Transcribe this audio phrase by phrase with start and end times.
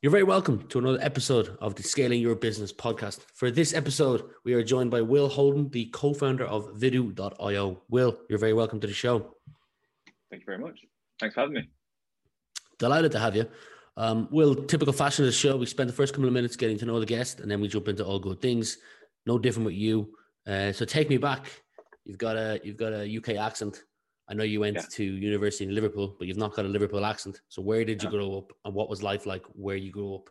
[0.00, 3.18] You're very welcome to another episode of the Scaling Your Business podcast.
[3.34, 7.82] For this episode, we are joined by Will Holden, the co founder of Vidu.io.
[7.88, 9.34] Will, you're very welcome to the show.
[10.30, 10.78] Thank you very much.
[11.18, 11.68] Thanks for having me.
[12.78, 13.48] Delighted to have you.
[13.96, 16.78] Um, Will, typical fashion of the show, we spend the first couple of minutes getting
[16.78, 18.78] to know the guest and then we jump into all good things.
[19.26, 20.14] No different with you.
[20.46, 21.50] Uh, so take me back.
[22.04, 23.82] You've got a you've got a UK accent.
[24.30, 24.82] I know you went Yeah.
[24.82, 27.40] to university in Liverpool, but you've not got a Liverpool accent.
[27.48, 28.16] So where did you Yeah.
[28.16, 30.30] grow up, and what was life like where you grew up?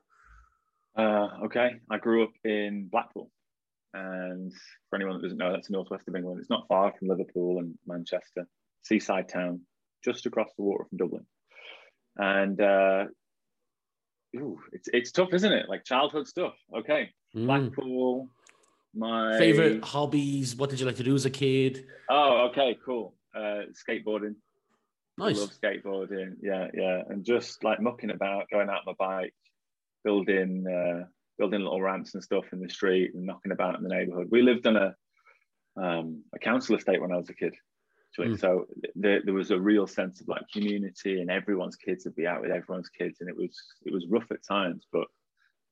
[0.96, 3.32] Uh, okay, I grew up in Blackpool,
[3.94, 4.54] and
[4.90, 6.40] for anyone that doesn't know, that's the northwest of England.
[6.40, 8.48] It's not far from Liverpool and Manchester,
[8.84, 9.62] seaside town,
[10.04, 11.26] just across the water from Dublin.
[12.18, 13.06] And uh,
[14.36, 15.70] ooh, it's it's tough, isn't it?
[15.70, 16.56] Like childhood stuff.
[16.76, 17.46] Okay, Mm.
[17.46, 18.30] Blackpool.
[18.94, 20.56] My Favorite hobbies?
[20.56, 21.86] What did you like to do as a kid?
[22.10, 23.14] Oh, okay, cool.
[23.38, 24.36] Uh, skateboarding.
[25.20, 26.36] I love skateboarding.
[26.42, 29.34] Yeah, yeah, and just like mucking about, going out on my bike,
[30.04, 31.06] building uh,
[31.38, 34.28] building little ramps and stuff in the street, and knocking about in the neighborhood.
[34.32, 34.96] We lived on a
[35.82, 37.56] um, a council estate when I was a kid,
[38.10, 38.36] actually.
[38.36, 38.40] Mm.
[38.40, 38.66] So
[38.96, 42.42] there, there was a real sense of like community, and everyone's kids would be out
[42.42, 45.08] with everyone's kids, and it was it was rough at times, but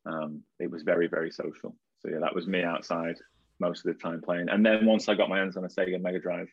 [0.06, 1.76] um, it was very very social.
[2.00, 3.16] So yeah, that was me outside
[3.60, 4.50] most of the time playing.
[4.50, 6.50] And then once I got my hands on a Sega Mega Drive,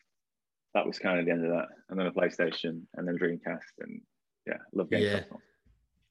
[0.73, 1.67] that was kind of the end of that.
[1.89, 4.01] And then a PlayStation, and then Dreamcast, and
[4.47, 5.03] yeah, love games.
[5.03, 5.37] Yeah.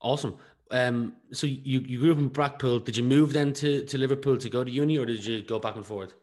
[0.01, 0.37] Awesome.
[0.71, 2.79] Um, so you, you grew up in Blackpool.
[2.81, 5.59] Did you move then to, to Liverpool to go to uni, or did you go
[5.59, 6.15] back and forth?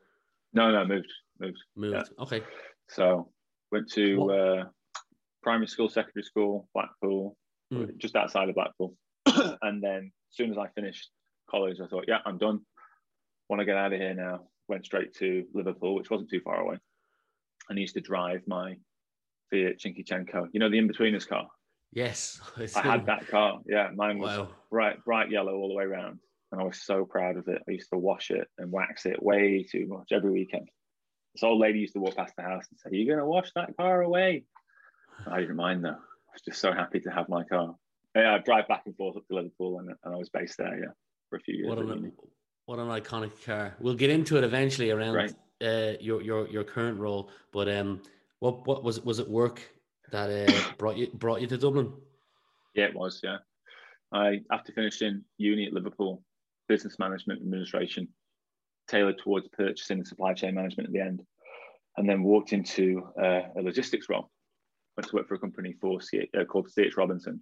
[0.54, 1.60] No, no, moved, moved.
[1.76, 2.10] Moved.
[2.20, 2.42] Okay.
[2.90, 3.30] So
[3.72, 4.64] went to uh,
[5.44, 7.36] primary school, secondary school, Blackpool,
[7.72, 7.98] Mm.
[7.98, 8.96] just outside of Blackpool.
[9.62, 11.10] and then as soon as I finished
[11.50, 12.62] college, I thought, yeah, I'm done.
[13.48, 14.48] Want to get out of here now.
[14.68, 16.78] Went straight to Liverpool, which wasn't too far away.
[17.70, 18.76] And I used to drive my
[19.52, 21.48] Fiat Cinquecento, you know, the in-betweeners car.
[21.92, 22.40] Yes.
[22.76, 23.60] I had that car.
[23.66, 24.50] Yeah, mine was Wow.
[24.72, 26.20] bright, bright yellow all the way around.
[26.52, 27.62] And I was so proud of it.
[27.68, 30.68] I used to wash it and wax it way too much every weekend.
[31.36, 33.52] This old lady used to walk past the house and say, You're going to wash
[33.56, 34.46] that car away.
[35.28, 35.90] I didn't mind though.
[35.90, 37.76] I was just so happy to have my car.
[38.16, 40.76] Yeah, I'd drive back and forth up to Liverpool and, and I was based there,
[40.80, 40.92] yeah,
[41.30, 41.70] for a few years.
[41.70, 42.12] What at an uni.
[42.70, 43.74] What an iconic car.
[43.80, 45.34] We'll get into it eventually around Right.
[45.64, 47.32] uh, your your your current role.
[47.52, 48.04] But um,
[48.42, 49.06] what what was it?
[49.06, 49.60] Was it work
[50.12, 51.92] that uh, brought you brought you to Dublin?
[52.76, 53.22] Yeah, it was.
[53.24, 53.38] Yeah,
[54.14, 56.22] I after finishing uni at Liverpool,
[56.68, 58.08] business management administration,
[58.88, 61.24] tailored towards purchasing and supply chain management at the end,
[61.98, 64.30] and then walked into uh, a logistics role.
[64.96, 67.42] Went to work for a company for C- uh, called CH Robinson.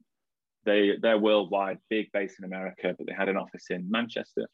[0.63, 4.47] They they're worldwide, big base in America, but they had an office in Manchester.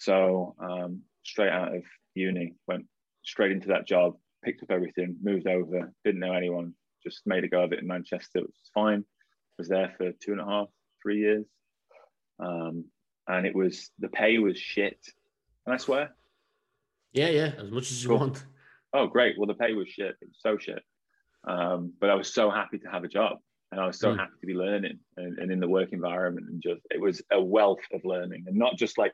[0.00, 1.82] So um, straight out of
[2.14, 2.86] uni, went
[3.22, 6.74] straight into that job, picked up everything, moved over, didn't know anyone,
[7.06, 8.38] just made a go of it in Manchester.
[8.38, 9.04] It was fine
[9.58, 10.68] was there for two and a half,
[11.02, 11.44] three years.
[12.38, 12.86] Um,
[13.28, 14.98] and it was the pay was shit.
[15.66, 16.16] And I swear,
[17.12, 17.52] Yeah, yeah.
[17.58, 18.18] As much as you Cool.
[18.20, 18.44] want.
[18.94, 19.36] oh great.
[19.38, 20.16] Well, the pay was shit.
[20.22, 20.82] It was so shit.
[21.46, 23.36] Um, but I was so happy to have a job
[23.70, 24.18] and I was so Mm.
[24.18, 27.40] happy to be learning and, and in the work environment and just it was a
[27.40, 29.12] wealth of learning and not just like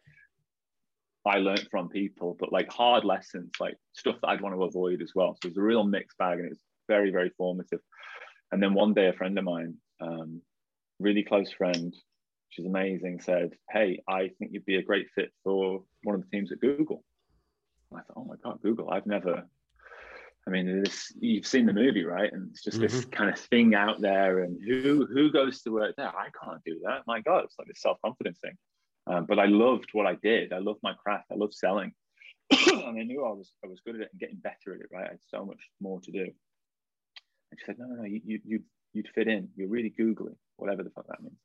[1.26, 5.02] I learned from people, but like hard lessons, like stuff that I'd want to avoid
[5.02, 5.36] as well.
[5.42, 7.80] So it was a real mixed bag and it was very, very formative.
[8.52, 10.40] And then one day a friend of mine, um,
[11.00, 11.94] really close friend,
[12.50, 16.28] she's amazing, said, Hey, I think you'd be a great fit for one of the
[16.28, 17.02] teams at Google.
[17.90, 19.44] And I thought, oh my God, Google, I've never,
[20.46, 22.32] I mean, this, you've seen the movie, right?
[22.32, 24.44] And it's just this kind of thing out there.
[24.44, 26.08] And who who goes to work there?
[26.08, 27.02] I can't do that.
[27.06, 28.56] My God, it's like this self-confidence thing.
[29.06, 30.52] Um, but I loved what I did.
[30.52, 31.26] I loved my craft.
[31.32, 31.92] I loved selling.
[32.50, 34.88] and I knew I was I was good at it and getting better at it,
[34.92, 35.06] right?
[35.06, 36.24] I had so much more to do.
[37.50, 38.62] And she said, No, no, no, you, you,
[38.92, 39.48] you'd, fit in.
[39.56, 41.38] You're really googly, whatever the fuck that means.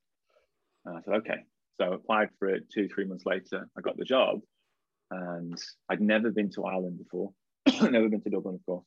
[0.86, 1.44] And I said, Okay.
[1.80, 3.68] So I applied for it two, three months later.
[3.78, 4.42] I got the job.
[5.10, 5.58] And
[5.90, 7.32] I'd never been to Ireland before,
[7.82, 8.86] never been to Dublin, of course.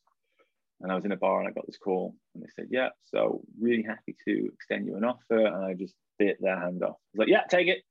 [0.81, 2.89] And I was in a bar and I got this call and they said, Yeah,
[3.05, 5.45] so really happy to extend you an offer.
[5.45, 6.97] And I just bit their hand off.
[6.97, 7.83] I was like, Yeah, take it.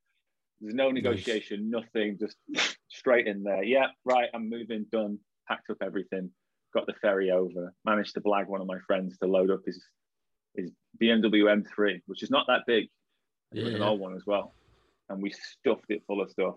[0.60, 2.36] There's no negotiation, nothing, just
[2.88, 3.62] straight in there.
[3.62, 5.18] Yeah, right, I'm moving, done,
[5.48, 6.30] packed up everything,
[6.72, 9.82] got the ferry over, managed to blag one of my friends to load up his
[10.56, 10.70] his
[11.02, 12.84] BMW M3, which is not that big.
[13.52, 13.88] It was an yeah.
[13.88, 14.54] old one as well.
[15.08, 16.54] And we stuffed it full of stuff.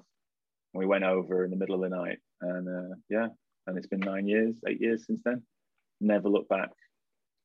[0.73, 2.19] And we went over in the middle of the night.
[2.41, 3.27] And uh, yeah,
[3.65, 5.41] and it's been nine years, eight years since then.
[5.99, 6.69] Never looked back.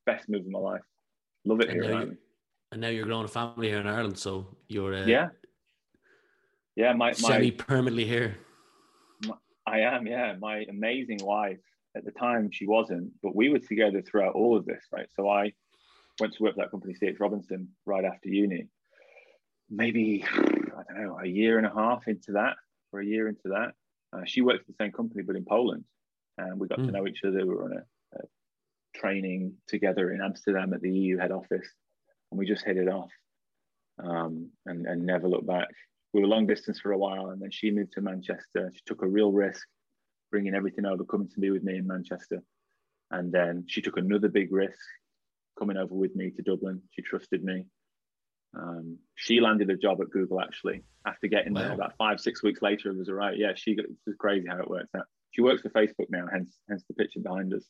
[0.05, 0.83] best move of my life.
[1.47, 1.91] Love it And here.
[1.91, 2.11] now,
[2.73, 5.29] and now you're growing a family here in Ireland, so you're uh, Yeah.
[6.77, 8.37] Yeah, my, my semi-permanently here.
[9.67, 10.35] I am, yeah.
[10.39, 11.61] My amazing wife
[11.97, 15.09] at the time she wasn't, but we were together throughout all of this, right?
[15.15, 15.53] So I
[16.19, 18.69] went to work for that company, CH Robinson, right after uni.
[19.71, 22.57] Maybe I don't know, a year and a half into that,
[22.93, 23.73] or a year into that.
[24.13, 25.85] Uh, she worked for the same company, but in Poland,
[26.39, 26.93] and we got to Mm.
[26.93, 27.47] know each other.
[27.47, 28.21] We were on a, a
[28.95, 31.69] training together in Amsterdam at the EU head office,
[32.31, 33.11] and we just hit it off,
[33.99, 35.69] um, and and never looked back.
[36.13, 38.71] We were long distance for a while, and then she moved to Manchester.
[38.75, 39.67] She took a real risk,
[40.31, 42.43] bringing everything over, coming to be with me in Manchester,
[43.11, 44.79] and then she took another big risk,
[45.59, 46.83] coming over with me to Dublin.
[46.91, 47.65] She trusted me.
[48.55, 52.61] Um, she landed a job at Google actually after getting there about five, six weeks
[52.61, 52.91] later.
[52.91, 53.37] It was all right.
[53.37, 55.07] Yeah, she got, it's crazy how it works out.
[55.31, 57.65] She works for Facebook now, hence hence the picture behind us.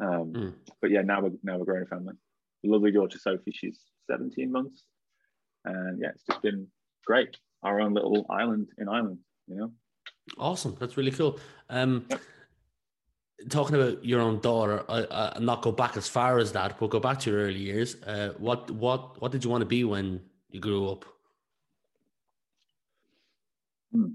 [0.00, 0.54] Um, Mm.
[0.80, 2.14] But yeah, now we're now we're growing a family.
[2.64, 4.84] Lovely daughter Sophie, she's 17 months,
[5.64, 6.68] and yeah, it's just been
[7.04, 7.36] great.
[7.62, 9.72] Our own little island in Ireland, you know.
[10.38, 10.76] Awesome.
[10.80, 11.38] That's really cool.
[11.68, 12.06] Um,
[13.48, 16.90] talking about your own daughter, I, I not go back as far as that, but
[16.90, 17.96] go back to your early years.
[18.02, 20.20] Uh, what what what did you want to be when
[20.50, 21.04] you grew up?
[23.92, 24.12] Hmm.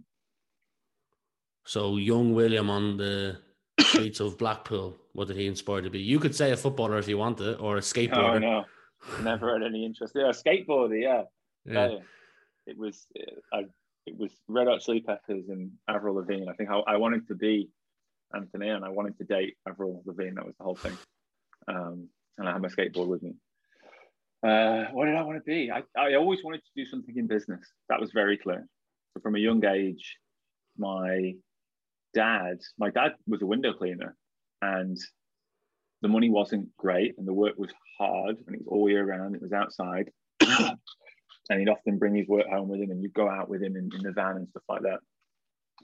[1.66, 3.38] So young William on the
[3.80, 6.00] streets of Blackpool, what did he inspire to be?
[6.00, 8.42] You could say a footballer if you wanted, or a Oh skateboarder.
[8.42, 8.66] no,
[9.24, 10.14] never had any interest.
[10.16, 11.02] Yeah, skateboarder.
[11.02, 11.24] Yeah,
[11.66, 12.00] Yeah.
[12.68, 13.08] It was
[13.54, 13.66] I,
[14.06, 16.50] it was Red Hot Chili Peppers and Avril Lavigne.
[16.50, 17.70] I think I, I wanted to be
[18.36, 20.36] Anthony and I wanted to date Avril Lavigne.
[20.36, 20.98] That was the whole thing.
[21.68, 23.34] Um, and I had my skateboard with me.
[24.44, 25.72] Uh, what did I want to be?
[25.72, 27.62] I, I always wanted to do something in business.
[27.90, 28.68] That was very clear.
[29.14, 30.18] So from a young age,
[30.78, 31.34] my
[32.14, 34.16] dad, my dad was a window cleaner,
[34.62, 34.98] and
[36.02, 39.36] the money wasn't great, and the work was hard, and it was all year round.
[39.36, 40.12] It was outside,
[41.50, 43.76] and he'd often bring his work home with him, and you'd go out with him
[43.76, 45.00] in, in the van and stuff like that.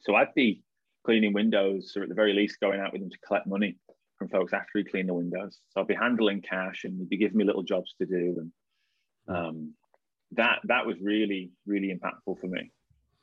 [0.02, 0.64] So I'd be
[1.06, 3.78] cleaning windows, or at the very least, going out with him to collect money
[4.18, 5.60] from folks after he cleaned the windows.
[5.70, 9.36] So I'd be handling cash, and he'd be giving me little jobs to do, and
[9.36, 9.74] um,
[10.32, 12.72] that that was really really impactful for me.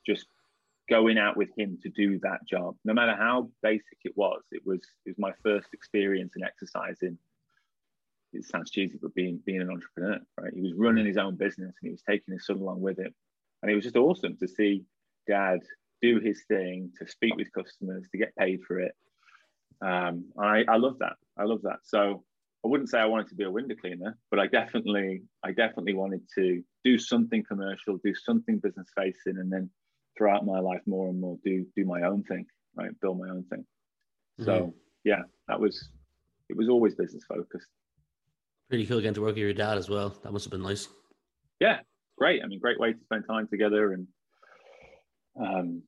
[0.06, 0.26] Just
[0.88, 4.62] going out with him to do that job, no matter how basic it was, it
[4.64, 7.16] was it was my first experience in exercising.
[8.32, 10.52] It sounds cheesy, but being being an entrepreneur, right?
[10.54, 13.12] He was running his own business and he was taking his son along with him,
[13.62, 14.84] and it was just awesome to see
[15.26, 15.60] Dad
[16.00, 18.94] do his thing, to speak with customers, to get paid for it.
[19.80, 21.16] Um, I I love that.
[21.36, 21.80] I love that.
[21.82, 22.24] So
[22.64, 25.94] I wouldn't say I wanted to be a window cleaner, but I definitely I definitely
[25.94, 29.70] wanted to do something commercial, do something business facing, and then
[30.16, 32.46] throughout my life more and more do do my own thing,
[32.76, 32.90] right?
[33.00, 33.64] Build my own thing.
[34.44, 34.74] So
[35.04, 35.88] yeah, that was
[36.48, 37.68] it was always business focused.
[38.70, 40.16] Pretty cool getting to work with your dad as well.
[40.22, 40.88] That must have been nice.
[41.60, 41.80] Yeah,
[42.16, 42.40] great.
[42.42, 44.06] I mean, great way to spend time together, and
[45.40, 45.82] um,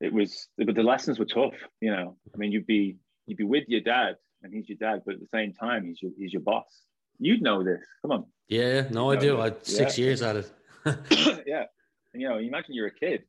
[0.00, 0.46] it was.
[0.58, 1.54] But the lessons were tough.
[1.80, 5.02] You know, I mean, you'd be you'd be with your dad, and he's your dad,
[5.06, 6.82] but at the same time, he's your he's your boss.
[7.18, 7.80] You'd know this.
[8.02, 8.26] Come on.
[8.48, 9.34] Yeah, no, I do.
[9.34, 9.40] yeah.
[9.40, 10.04] I had six Yeah.
[10.04, 10.52] years at it.
[11.46, 11.64] yeah.
[12.12, 13.22] And, you know, imagine you're a kid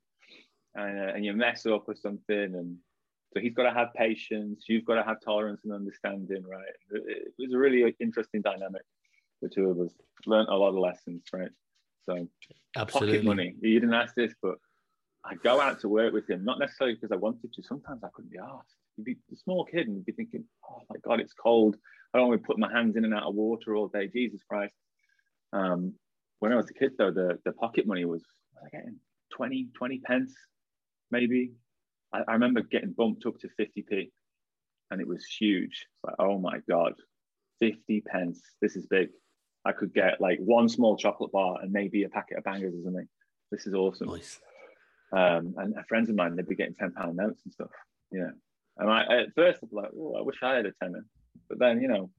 [0.76, 2.36] and, uh, and you mess up or something.
[2.56, 2.78] And
[3.34, 4.66] so he's got to have patience.
[4.68, 6.62] You've got to have tolerance and understanding, right?
[6.92, 8.84] It, was a really interesting dynamic.
[9.42, 9.92] The two of us
[10.28, 11.50] learned a lot of lessons, right?
[12.06, 12.28] So
[12.78, 13.18] Absolutely.
[13.18, 13.56] pocket money.
[13.62, 14.56] You didn't ask this, but
[15.26, 17.64] I go out to work with him, not necessarily because I wanted to.
[17.64, 18.76] Sometimes I couldn't be asked.
[18.98, 21.76] You'd be a small kid and you'd be thinking, oh my God, it's cold.
[22.14, 24.08] I don't want to put my hands in and out of water all day.
[24.08, 24.76] Jesus Christ.
[25.54, 25.94] Um,
[26.40, 28.22] when I was a kid, though, the, the pocket money was,
[28.54, 28.98] was I getting
[29.36, 30.36] 20, 20 pence,
[31.10, 31.54] maybe.
[32.14, 34.10] I, I remember getting bumped up to 50p
[34.92, 35.88] and it was huge.
[35.92, 36.94] It's like, oh my God,
[37.60, 38.42] 50 pence.
[38.62, 39.10] This is big.
[39.66, 42.84] I could get like one small chocolate bar and maybe a packet of bangers or
[42.84, 43.08] something.
[43.52, 44.10] This is awesome.
[44.10, 44.40] Nice.
[45.12, 47.70] Um, and friends of mine, they'd be getting 10 pound notes and stuff.
[48.12, 48.32] Yeah.
[48.78, 51.06] And I, at first, I'd be like, oh, I wish I had a tenner.
[51.50, 52.10] But then, you know,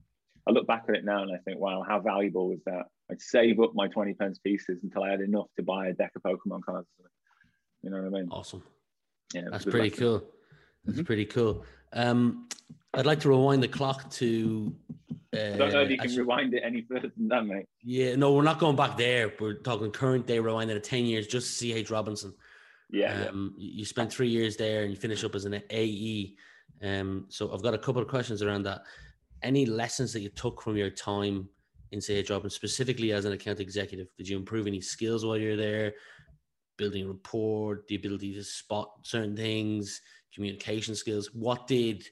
[0.47, 2.85] I look back at it now and I think, wow, how valuable was that?
[3.11, 6.13] I'd save up my 20 pence pieces until I had enough to buy a deck
[6.17, 6.89] of Pokemon cards.
[7.83, 8.29] You know what I mean?
[8.31, 8.63] Awesome.
[9.35, 10.25] Yeah, That's pretty cool.
[10.85, 11.07] That's Mhm.
[11.07, 11.65] pretty cool.
[11.93, 12.49] Um,
[12.95, 14.75] I'd like to rewind the clock to.
[15.35, 17.67] Uh, I don't know if you can actually- rewind it any further than that, mate.
[17.83, 19.35] yeah, no, we're not going back there.
[19.41, 22.33] We're talking current day, rewinding it 10 years, just CH Robinson.
[22.91, 26.37] Yeah, Um, you you spent three years there and you finish up as an AE.
[26.83, 28.83] Um, so I've got a couple of questions around that.
[29.43, 31.49] Any lessons that you took from your time
[31.91, 34.07] in CH Robinson, specifically as an account executive?
[34.17, 35.95] Did you improve any skills while you're there?
[36.77, 40.01] Building rapport, the ability to spot certain things,
[40.35, 41.31] communication skills.
[41.33, 42.05] What did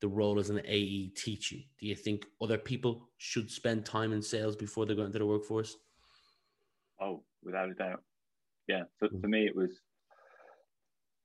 [0.00, 1.62] the role as an AE teach you?
[1.80, 5.26] Do you think other people should spend time in sales before they go into the
[5.26, 5.76] workforce?
[7.00, 8.02] Oh, without a doubt.
[8.68, 8.82] Yeah.
[9.00, 9.20] So mm.
[9.20, 9.70] for me, it was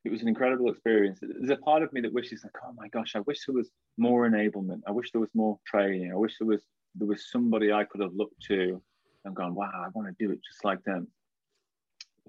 [0.06, 1.20] it was an incredible experience.
[1.22, 3.70] There's a part of me that wishes like, oh my gosh, I wish there was
[3.98, 4.82] more enablement.
[4.88, 6.12] I wish there was more training.
[6.14, 6.64] I wish there was
[6.96, 8.82] there was somebody I could have looked to
[9.26, 11.08] and gone, wow, I want to do it just like them.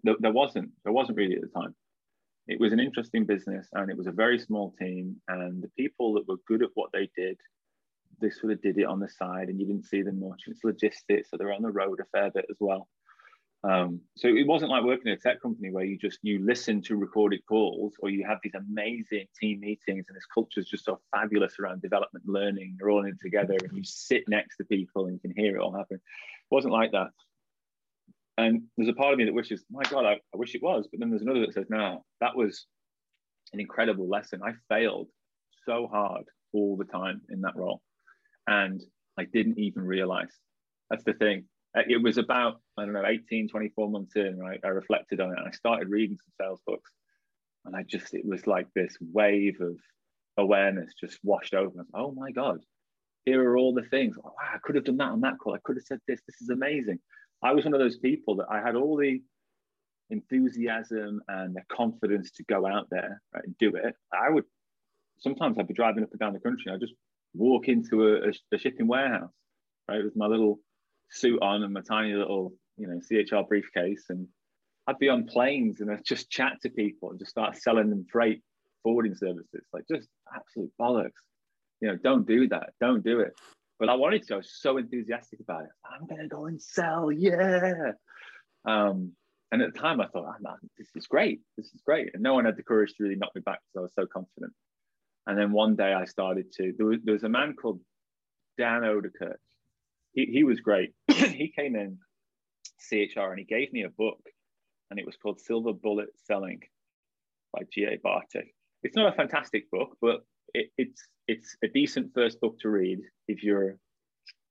[0.03, 0.71] There, there wasn't.
[0.85, 1.75] There wasn't really at the time.
[2.47, 6.15] It was an interesting business and it was a very small team and the people
[6.15, 7.37] that were good at what they did
[8.21, 10.43] they sort of did it on the side and you didn't see them much.
[10.47, 12.89] It's logistics so they're on the road a fair bit as well.
[13.65, 16.81] Um, so it wasn't like working at a tech company where you just you listen
[16.83, 20.85] to recorded calls or you have these amazing team meetings and this culture is just
[20.85, 25.07] so fabulous around development learning you're all in together and you sit next to people
[25.07, 25.97] and you can hear it all happen.
[25.97, 27.09] It wasn't like that
[28.39, 30.89] and there's a part of me that wishes, my God, I, I wish it was.
[30.91, 32.67] But then there's another that says, no, that was
[33.53, 34.41] an incredible lesson.
[34.45, 35.09] I failed
[35.67, 37.83] so hard all the time in that role.
[38.47, 38.81] And
[39.19, 40.31] I didn't even realize.
[40.89, 41.47] That's the thing.
[41.77, 44.61] Uh, it was about, I don't know, 18, 24 months in, right?
[44.65, 46.93] I reflected on it and I started reading some sales books.
[47.65, 49.77] And I just, it was like this wave of
[50.37, 51.77] awareness just washed over.
[51.77, 51.85] me.
[51.93, 52.61] oh my God,
[53.25, 54.17] here are all the things.
[54.17, 55.55] Wow, I could have done that on that call.
[55.55, 56.21] I could have said this.
[56.27, 57.01] This is amazing.
[57.43, 59.21] I was one of those people that I had all the
[60.11, 63.95] enthusiasm and the confidence to go out there right, and do it.
[64.13, 64.45] I would
[65.21, 66.73] sometimes I'd be driving up and down the country.
[66.73, 66.95] I'd just
[67.35, 69.31] walk into a, a, a shipping warehouse,
[69.89, 70.59] right, with my little
[71.11, 74.27] suit on and my tiny little, you know, CHR briefcase, and
[74.87, 78.07] I'd be on planes and I'd just chat to people and just start selling them
[78.11, 78.43] freight
[78.83, 79.65] forwarding services.
[79.73, 81.11] Like just absolute bollocks.
[81.81, 82.71] You know, don't do that.
[82.81, 83.33] Don't do it.
[83.79, 84.35] But I wanted to.
[84.35, 85.71] I was so enthusiastic about it.
[85.85, 87.13] I'm going to go and sell.
[87.13, 87.93] Yeah.
[88.65, 89.13] Um,
[89.51, 91.41] and at the time, I thought, oh, man, this is great.
[91.57, 92.11] This is great.
[92.13, 94.07] And no one had the courage to really knock me back because I was so
[94.07, 94.53] confident.
[95.27, 97.81] And then one day I started to, there was, there was a man called
[98.59, 99.37] Dan Odekirk.
[100.13, 100.93] He, he was great.
[101.09, 101.99] he came in
[102.81, 104.21] CHR and he gave me a book
[104.91, 106.61] and it was called Silver Bullet Selling
[107.53, 107.99] by G.A.
[107.99, 108.53] Bartik.
[108.83, 110.21] It's not a fantastic book, but
[110.55, 113.77] it, it's it's a decent first book to read if you're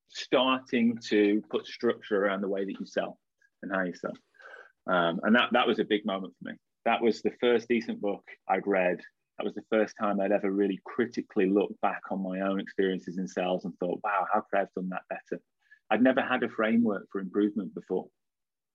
[0.10, 3.18] starting to put structure around the way that you sell
[3.62, 4.13] and how you sell.
[4.88, 6.58] Um, and that that was a big moment for me.
[6.86, 9.00] That was the first decent book I'd read.
[9.38, 13.18] That was the first time I'd ever really critically looked back on my own experiences
[13.18, 15.42] in sales and thought, wow, how could I have done that better?
[15.92, 18.08] I'd never had a framework for improvement before.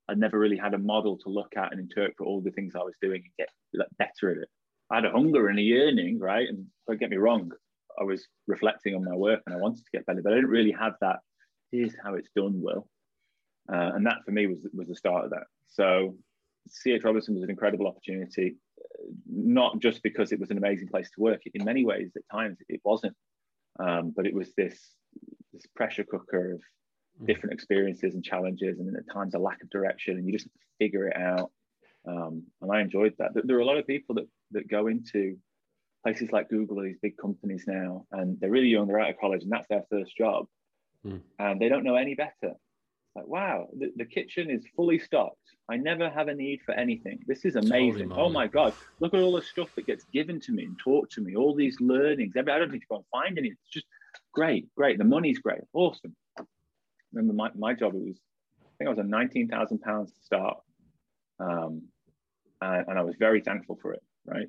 [0.08, 2.82] I'd never really had a model to look at and interpret all the things I
[2.82, 4.48] was doing and get better at it.
[4.92, 6.46] I had a hunger and a yearning, right?
[6.46, 7.50] And don't get me wrong,
[7.98, 10.50] I was reflecting on my work and I wanted to get better, but I didn't
[10.50, 11.20] really have that.
[11.70, 12.86] Here's how it's done, Will.
[13.72, 15.44] Uh, and that for me was was the start of that.
[15.68, 16.16] So
[16.68, 18.56] CH Robinson was an incredible opportunity,
[19.26, 21.40] not just because it was an amazing place to work.
[21.54, 23.16] In many ways, at times it wasn't,
[23.80, 24.78] um, but it was this
[25.54, 26.60] this pressure cooker of
[27.22, 27.26] mm.
[27.26, 31.08] different experiences and challenges, and at times a lack of direction, and you just figure
[31.08, 31.50] it out.
[32.06, 33.30] Um, and I enjoyed that.
[33.32, 35.36] There are a lot of people that that go into
[36.04, 39.20] places like Google or these big companies now, and they're really young, they're out of
[39.20, 40.46] college, and that's their first job,
[41.06, 41.20] mm.
[41.38, 42.54] and they don't know any better.
[43.14, 45.36] Like, wow, the, the, kitchen is fully stocked.
[45.70, 47.18] I never have a need for anything.
[47.26, 48.08] This is amazing.
[48.08, 50.78] Totally oh my God, look at all the stuff that gets given to me and
[50.78, 52.32] taught to me, all these learnings.
[52.38, 53.48] I don't need to go and find any.
[53.48, 53.86] It's just
[54.32, 54.96] great, great.
[54.96, 56.16] The money's great, awesome.
[57.12, 58.16] Remember my, my job, it was,
[58.62, 60.58] I think I was on 19,000 pounds to start.
[61.38, 61.82] Um,
[62.62, 64.48] and, and I was very thankful for it right?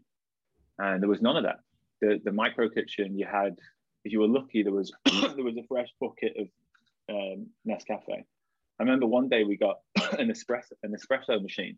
[0.79, 1.60] And there was none of that.
[2.01, 3.58] The the micro kitchen you had,
[4.03, 6.48] if you were lucky, there was there was a fresh bucket of
[7.10, 8.10] um, Nescafe.
[8.10, 9.79] I remember one day we got
[10.20, 11.77] an espresso an espresso machine,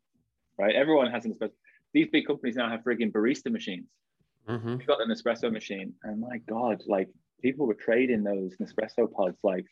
[0.58, 0.76] right?
[0.76, 1.52] Everyone has an espresso.
[1.94, 3.88] These big companies now have frigging barista machines.
[4.50, 4.78] Mm-hmm.
[4.78, 7.10] We got an espresso machine, and my God, like
[7.42, 9.66] people were trading those Nespresso pods like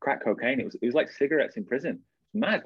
[0.00, 0.60] crack cocaine.
[0.60, 2.00] It was it was like cigarettes in prison.
[2.34, 2.62] Mad.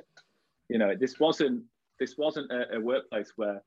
[0.69, 1.65] You know, this wasn't
[1.99, 3.63] this wasn't a, a workplace where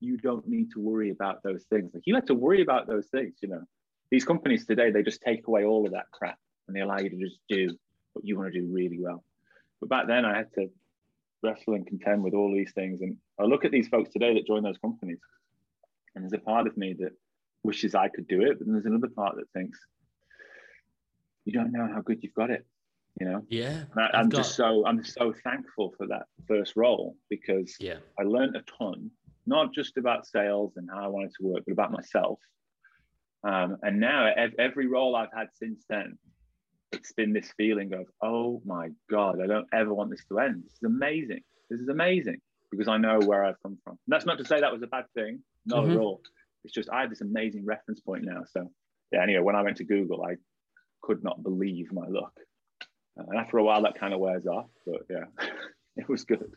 [0.00, 1.90] you don't need to worry about those things.
[1.94, 3.62] Like you had to worry about those things, you know.
[4.10, 7.10] These companies today, they just take away all of that crap and they allow you
[7.10, 7.76] to just do
[8.12, 9.24] what you want to do really well.
[9.80, 10.70] But back then I had to
[11.42, 13.00] wrestle and contend with all these things.
[13.00, 15.18] And I look at these folks today that join those companies,
[16.14, 17.12] and there's a part of me that
[17.62, 19.78] wishes I could do it, but then there's another part that thinks,
[21.44, 22.64] you don't know how good you've got it
[23.20, 27.74] you know yeah I, am just so i'm so thankful for that first role because
[27.80, 29.10] yeah i learned a ton
[29.46, 32.38] not just about sales and how I wanted to work, but about myself.
[33.44, 36.18] Um, and now, every role I've had since then,
[36.92, 40.64] it's been this feeling of, oh my God, I don't ever want this to end.
[40.64, 41.42] This is amazing.
[41.70, 43.92] This is amazing because I know where I've come from.
[43.92, 45.92] And that's not to say that was a bad thing, not mm-hmm.
[45.92, 46.22] at all.
[46.64, 48.42] It's just I have this amazing reference point now.
[48.50, 48.70] So
[49.12, 50.36] yeah, anyway, when I went to Google, I
[51.02, 52.32] could not believe my luck.
[53.16, 54.66] And after a while, that kind of wears off.
[54.86, 55.24] But yeah,
[55.96, 56.52] it was good.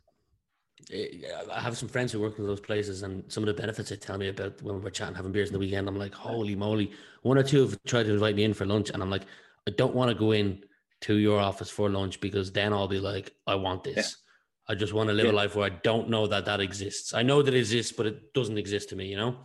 [0.91, 3.95] I have some friends who work in those places, and some of the benefits they
[3.97, 5.87] tell me about when we're chatting, having beers in the weekend.
[5.87, 6.91] I'm like, holy moly!
[7.21, 9.23] One or two have tried to invite me in for lunch, and I'm like,
[9.67, 10.63] I don't want to go in
[11.01, 13.95] to your office for lunch because then I'll be like, I want this.
[13.95, 14.73] Yeah.
[14.73, 15.31] I just want to live yeah.
[15.31, 17.13] a life where I don't know that that exists.
[17.13, 19.07] I know that it exists, but it doesn't exist to me.
[19.07, 19.37] You know?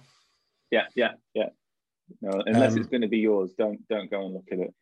[0.70, 1.48] Yeah, yeah, yeah.
[2.20, 4.74] No, unless um, it's going to be yours, don't don't go and look at it.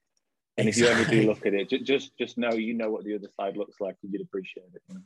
[0.62, 1.02] And exactly.
[1.02, 3.28] if you ever do look at it, just just know you know what the other
[3.36, 4.82] side looks like, and you'd appreciate it.
[4.88, 5.00] You know?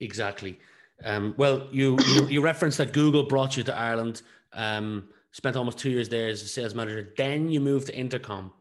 [0.00, 0.58] Exactly.
[1.04, 4.22] Um, well, you, you, you referenced that Google brought you to Ireland.
[4.52, 7.12] Um, spent almost two years there as a sales manager.
[7.16, 8.52] Then you moved to Intercom,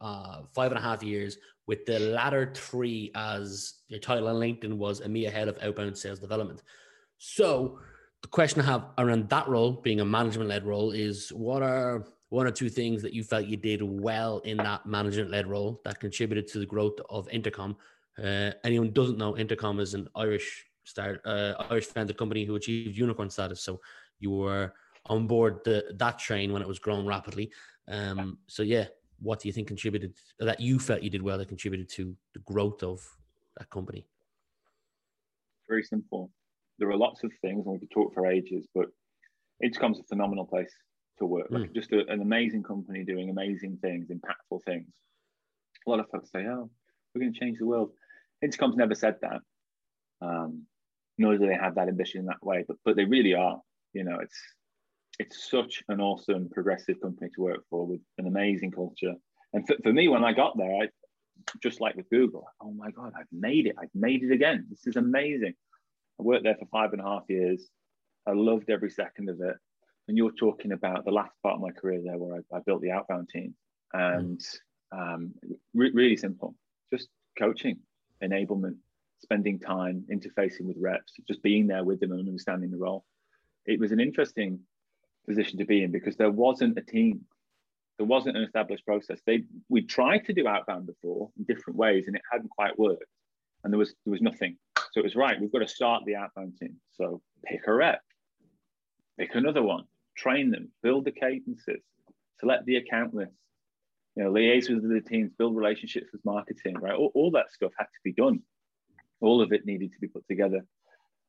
[0.00, 4.74] uh, five and a half years, with the latter three as your title on LinkedIn
[4.74, 6.62] was EMEA head of outbound sales development.
[7.18, 7.80] So
[8.22, 12.04] the question I have around that role, being a management led role, is what are
[12.30, 15.80] one or two things that you felt you did well in that management led role
[15.84, 17.76] that contributed to the growth of Intercom?
[18.22, 22.96] Uh, anyone doesn't know, Intercom is an Irish start uh, Irish founded company who achieved
[22.96, 23.62] unicorn status.
[23.62, 23.80] So
[24.20, 24.72] you were
[25.06, 27.50] on board the that train when it was growing rapidly.
[27.88, 28.86] Um, so yeah,
[29.20, 32.40] what do you think contributed that you felt you did well that contributed to the
[32.40, 33.06] growth of
[33.58, 34.06] that company?
[35.68, 36.30] Very simple.
[36.78, 38.86] There are lots of things, and we could talk for ages, but
[39.62, 40.72] Intercom's a phenomenal place
[41.18, 41.48] to work.
[41.50, 41.74] Like mm.
[41.74, 44.86] just a, an amazing company doing amazing things, impactful things.
[45.86, 46.70] A lot of folks say, "Oh,
[47.14, 47.92] we're going to change the world."
[48.42, 49.40] Intercom's never said that.
[50.20, 50.66] Um,
[51.16, 53.60] nor do they have that ambition in that way, but but they really are.
[53.92, 54.38] You know, it's
[55.18, 59.14] it's such an awesome progressive company to work for with an amazing culture.
[59.52, 60.88] And for, for me, when I got there, I
[61.62, 63.76] just like with Google, oh my God, I've made it.
[63.80, 64.66] I've made it again.
[64.70, 65.54] This is amazing.
[66.20, 67.68] I worked there for five and a half years.
[68.26, 69.56] I loved every second of it.
[70.08, 72.80] And you're talking about the last part of my career there where I, I built
[72.80, 73.54] the outbound team.
[73.92, 74.40] And
[74.90, 75.34] um,
[75.74, 76.54] re- really simple,
[76.92, 77.78] just coaching,
[78.22, 78.76] enablement,
[79.20, 83.04] spending time interfacing with reps, just being there with them and understanding the role.
[83.66, 84.60] It was an interesting
[85.26, 87.20] position to be in because there wasn't a team.
[87.98, 89.20] There wasn't an established process.
[89.26, 93.04] They we tried to do outbound before in different ways and it hadn't quite worked.
[93.64, 94.56] And there was there was nothing.
[94.92, 96.76] So it was right, we've got to start the outbound team.
[96.92, 98.00] So pick a rep,
[99.18, 99.84] pick another one,
[100.18, 101.82] train them, build the cadences,
[102.40, 103.32] select the account list,
[104.16, 106.94] you know, liaise with the teams, build relationships with marketing, right?
[106.94, 108.42] All, all that stuff had to be done
[109.20, 110.64] all of it needed to be put together.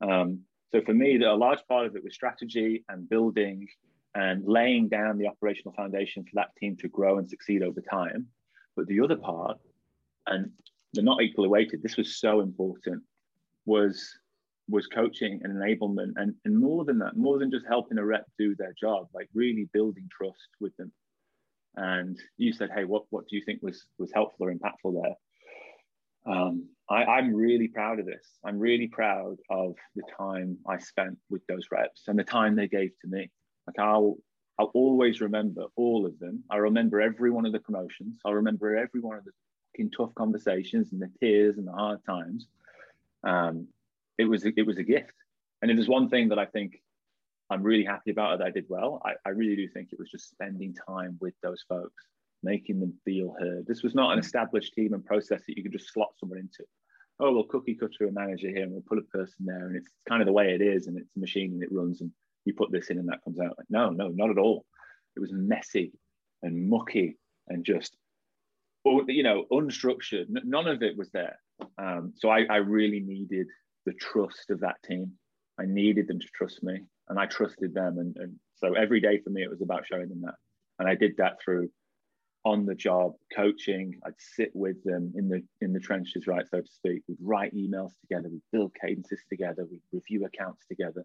[0.02, 3.68] Um, so for me, a large part of it was strategy and building
[4.16, 8.28] and laying down the operational foundation for that team to grow and succeed over time.
[8.76, 9.58] But the other part,
[10.28, 10.52] and
[10.94, 13.04] they're not equally weighted, this was so important,
[13.66, 14.18] was
[14.70, 18.26] was coaching and enablement and, and more than that, more than just helping a rep
[18.38, 20.92] do their job, like really building trust with them.
[21.76, 25.16] And you said, hey, what, what do you think was was helpful or impactful there?
[26.26, 28.26] Um, I, i'm really proud of this.
[28.46, 32.68] I'm really proud of the time I spent with those reps and the time they
[32.68, 33.30] gave to me.
[33.68, 34.18] Like I'll,
[34.60, 36.44] I'll always remember all of them.
[36.50, 38.20] I remember every one of the promotions.
[38.26, 39.32] I remember every one of the
[39.96, 42.48] tough conversations and the tears and the hard times.
[43.24, 43.68] Um,
[44.20, 45.14] it was it was a gift,
[45.62, 46.82] and it is one thing that I think
[47.50, 49.02] I'm really happy about that I did well.
[49.04, 52.04] I, I really do think it was just spending time with those folks
[52.44, 53.66] making them feel heard.
[53.66, 56.64] This was not an established team and process that you could just slot someone into.
[57.20, 59.92] Oh, we'll cookie cutter a manager here and we'll put a person there and it's
[60.08, 62.12] kind of the way it is and it's a machine and it runs and
[62.46, 63.56] you put this in and that comes out.
[63.58, 64.66] Like, no, no, not at all.
[65.18, 65.92] It was messy
[66.42, 67.18] and mucky
[67.50, 67.98] and just,
[68.86, 70.28] you know, unstructured.
[70.30, 71.40] None of it was there.
[71.78, 73.48] Um, so I, I really needed
[73.90, 75.12] the trust of that team.
[75.60, 77.98] I needed them to trust me and I trusted them.
[77.98, 80.36] And, and so every day for me, it was about showing them that.
[80.78, 81.70] And I did that through
[82.46, 83.96] on the job coaching.
[84.06, 87.02] I'd sit with them in the in the trenches, right, so to speak.
[87.08, 91.04] We'd write emails together, we'd build cadences together, we'd review accounts together.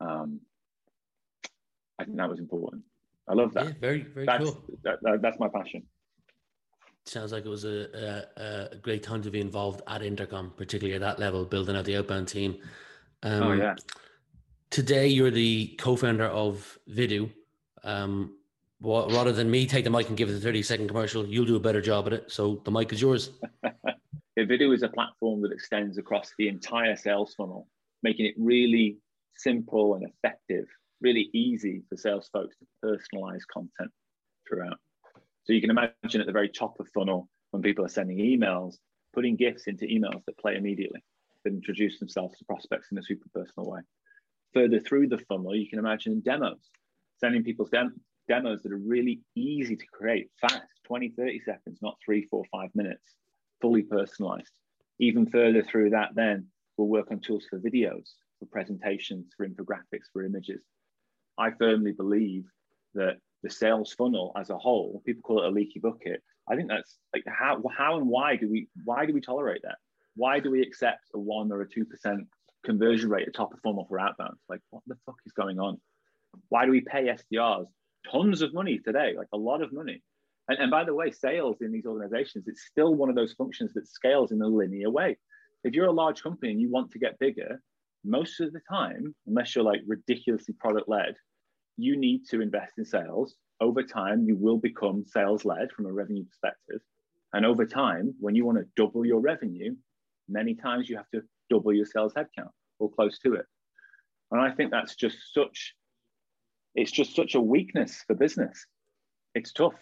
[0.00, 0.40] Um,
[1.98, 2.82] I think that was important.
[3.28, 3.66] I love that.
[3.66, 4.64] Yeah, very, very that's, cool.
[4.82, 5.84] That, that, that's my passion.
[7.06, 10.94] Sounds like it was a, a, a, great time to be involved at Intercom, particularly
[10.94, 12.56] at that level, building out the outbound team.
[13.22, 13.74] Um, oh yeah.
[14.70, 17.30] Today, you're the co-founder of Vidu.
[17.84, 18.36] Um,
[18.80, 21.44] well, rather than me take the mic and give it a 30 second commercial, you'll
[21.44, 22.32] do a better job at it.
[22.32, 23.30] So the mic is yours.
[24.38, 27.68] Vidu is a platform that extends across the entire sales funnel,
[28.02, 28.98] making it really
[29.36, 30.66] simple and effective,
[31.00, 33.90] really easy for sales folks to personalize content
[34.48, 34.78] throughout.
[35.44, 38.76] So you can imagine at the very top of funnel, when people are sending emails,
[39.12, 41.04] putting GIFs into emails that play immediately,
[41.44, 43.80] that introduce themselves to prospects in a super personal way.
[44.54, 46.70] Further through the funnel, you can imagine demos,
[47.20, 51.98] sending people's dem- demos that are really easy to create, fast, 20, 30 seconds, not
[52.04, 53.14] three, four, five minutes,
[53.60, 54.50] fully personalized.
[54.98, 60.08] Even further through that, then we'll work on tools for videos, for presentations, for infographics,
[60.12, 60.62] for images.
[61.36, 62.44] I firmly believe
[62.94, 66.22] that the sales funnel as a whole, people call it a leaky bucket.
[66.50, 69.76] I think that's like how how and why do we why do we tolerate that?
[70.16, 72.26] Why do we accept a one or a two percent
[72.64, 74.36] conversion rate at top of funnel for outbound?
[74.48, 75.78] Like what the fuck is going on?
[76.48, 77.66] Why do we pay SDRs
[78.10, 80.02] tons of money today, like a lot of money?
[80.48, 83.74] And, and by the way, sales in these organizations, it's still one of those functions
[83.74, 85.18] that scales in a linear way.
[85.64, 87.62] If you're a large company and you want to get bigger,
[88.04, 91.14] most of the time, unless you're like ridiculously product led,
[91.76, 93.34] you need to invest in sales.
[93.60, 96.80] Over time, you will become sales led from a revenue perspective.
[97.32, 99.74] And over time, when you want to double your revenue,
[100.28, 103.46] many times you have to double your sales headcount or close to it.
[104.30, 105.74] And I think that's just such,
[106.74, 108.66] it's just such a weakness for business.
[109.34, 109.74] It's tough.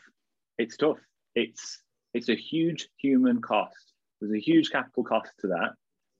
[0.58, 0.98] It's tough.
[1.34, 1.78] It's
[2.14, 3.94] it's a huge human cost.
[4.20, 5.70] There's a huge capital cost to that,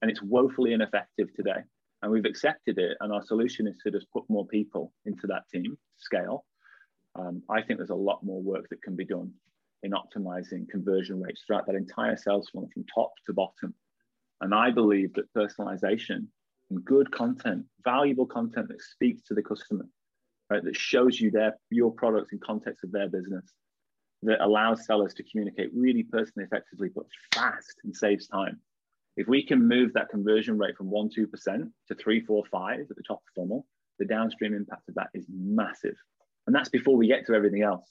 [0.00, 1.62] and it's woefully ineffective today
[2.03, 2.97] and we've accepted it.
[3.01, 6.45] And our solution is to just put more people into that team scale.
[7.15, 9.33] Um, I think there's a lot more work that can be done
[9.83, 13.75] in optimizing conversion rates throughout that entire sales funnel from top to bottom.
[14.41, 16.27] And I believe that personalization
[16.71, 19.87] and good content, valuable content that speaks to the customer,
[20.51, 23.53] right, that shows you their your products in context of their business,
[24.23, 28.59] that allows sellers to communicate really personally effectively, but fast and saves time
[29.16, 31.27] if we can move that conversion rate from one, 2%
[31.88, 33.66] to three, four, five at the top of funnel,
[33.98, 35.94] the downstream impact of that is massive.
[36.46, 37.88] And that's before we get to everything else.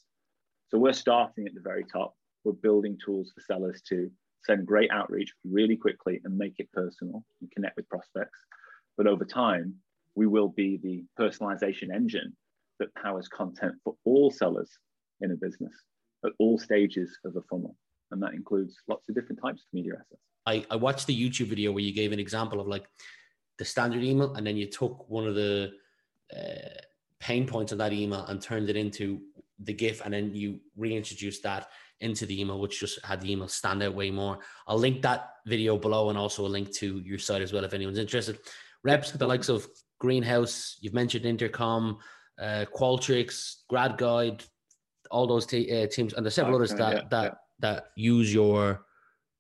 [0.70, 2.16] So we're starting at the very top.
[2.44, 4.10] We're building tools for sellers to
[4.44, 8.40] send great outreach really quickly and make it personal and connect with prospects.
[8.98, 9.76] But over time,
[10.16, 12.36] we will be the personalization engine
[12.80, 14.72] that powers content for all sellers
[15.22, 15.74] in a business
[16.26, 17.76] at all stages of the funnel.
[18.10, 20.22] And that includes lots of different types of media assets.
[20.46, 22.86] I, I watched the YouTube video where you gave an example of like
[23.58, 25.72] the standard email and then you took one of the
[26.36, 26.82] uh,
[27.20, 29.22] pain points of that email and turned it into
[29.60, 31.68] the GIF and then you reintroduced that
[32.00, 34.40] into the email, which just had the email stand out way more.
[34.68, 37.74] I'll link that video below and also a link to your site as well if
[37.74, 38.40] anyone's interested.
[38.84, 39.68] Reps with the likes of
[40.00, 42.00] Greenhouse, you've mentioned Intercom,
[42.42, 44.44] uh, Qualtrics, Grad Guide,
[45.12, 47.32] all those t- uh, teams, and there's several others that yeah, that yeah.
[47.60, 48.86] that use your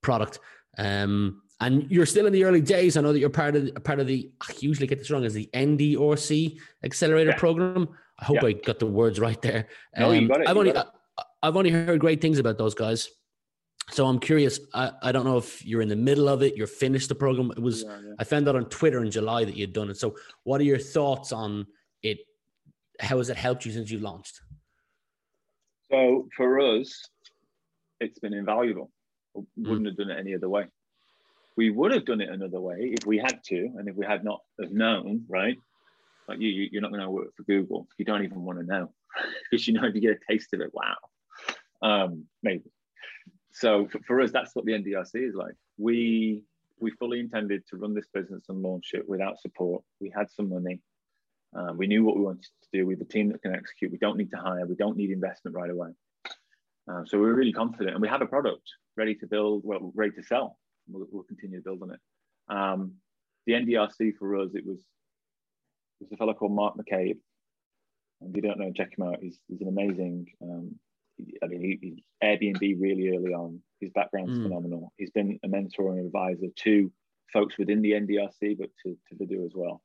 [0.03, 0.39] product.
[0.77, 2.97] Um, and you're still in the early days.
[2.97, 4.31] I know that you're part of the, part of the.
[4.41, 7.37] I usually get this wrong as the NDRC Accelerator yeah.
[7.37, 7.87] Program.
[8.19, 8.49] I hope yeah.
[8.49, 9.67] I got the words right there.
[9.95, 10.49] Um, no, you got it.
[10.49, 10.83] I've only I,
[11.43, 13.09] I've only heard great things about those guys.
[13.91, 14.59] So I'm curious.
[14.73, 16.55] I, I don't know if you're in the middle of it.
[16.55, 17.51] You're finished the program.
[17.51, 17.83] It was.
[17.83, 19.97] Yeah, I found out on Twitter in July that you'd done it.
[19.97, 21.67] So what are your thoughts on
[22.01, 22.19] it?
[22.99, 24.41] How has it helped you since you launched?
[25.91, 27.09] So for us,
[27.99, 28.89] it's been invaluable.
[29.37, 29.45] Mm.
[29.57, 30.65] wouldn't have done it any other way.
[31.57, 34.23] We would have done it another way if we had to, and if we had
[34.23, 35.57] not have known, right?
[36.27, 37.87] Like you, you're not going to work for Google.
[37.97, 38.93] You don't even want to know
[39.51, 40.95] because you know if you get a taste of it, wow,
[41.81, 42.71] um, maybe.
[43.53, 45.55] So for, for us, that's what the NDRC is like.
[45.77, 46.43] We
[46.79, 49.83] we fully intended to run this business and launch it without support.
[49.99, 50.79] We had some money.
[51.53, 52.87] Um, we knew what we wanted to do.
[52.87, 53.91] We have a team that can execute.
[53.91, 54.65] We don't need to hire.
[54.65, 55.89] We don't need investment right away.
[56.87, 58.63] Um, so we're really confident, and we have a product
[58.97, 60.57] ready to build, well, ready to sell.
[60.89, 61.99] We'll, we'll continue to build on it.
[62.49, 62.93] Um,
[63.45, 64.79] the NDRC for us, it was
[65.99, 67.17] there's a fellow called Mark McCabe.
[68.21, 69.19] And if you don't know, check him out.
[69.21, 70.27] He's, he's an amazing.
[70.41, 70.75] Um,
[71.43, 73.61] I mean, he, he, Airbnb really early on.
[73.79, 74.43] His background's mm.
[74.43, 74.91] phenomenal.
[74.97, 76.91] He's been a mentor and advisor to
[77.31, 79.81] folks within the NDRC, but to, to Vidu as well.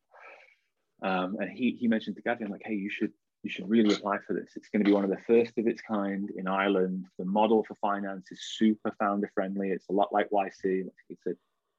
[1.03, 3.13] Um, and he he mentioned to Gavin like, hey, you should
[3.47, 4.51] you should really apply for this.
[4.57, 7.07] It's going to be one of the first of its kind in Ireland.
[7.17, 9.69] The model for finance is super founder friendly.
[9.69, 10.89] It's a lot like YC.
[11.09, 11.35] It's a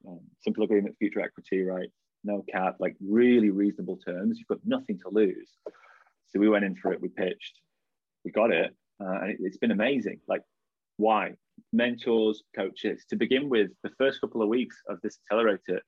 [0.07, 1.89] um, simple agreement, future equity, right?
[2.23, 4.37] No cap, like really reasonable terms.
[4.37, 5.49] You've got nothing to lose.
[6.27, 7.01] So we went in for it.
[7.01, 7.59] We pitched.
[8.23, 10.21] We got it, uh, and it, it's been amazing.
[10.25, 10.43] Like,
[10.95, 11.33] why?
[11.73, 13.03] Mentors, coaches.
[13.09, 15.81] To begin with, the first couple of weeks of this accelerator,